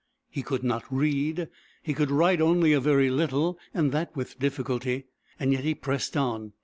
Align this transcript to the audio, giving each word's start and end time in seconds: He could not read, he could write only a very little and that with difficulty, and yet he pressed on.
He 0.31 0.41
could 0.41 0.63
not 0.63 0.91
read, 0.91 1.47
he 1.83 1.93
could 1.93 2.09
write 2.09 2.41
only 2.41 2.73
a 2.73 2.79
very 2.79 3.11
little 3.11 3.59
and 3.71 3.91
that 3.91 4.15
with 4.15 4.39
difficulty, 4.39 5.05
and 5.39 5.53
yet 5.53 5.63
he 5.63 5.75
pressed 5.75 6.17
on. 6.17 6.53